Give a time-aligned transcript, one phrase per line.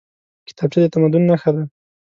[0.47, 1.63] کتابچه د تمدن نښه ده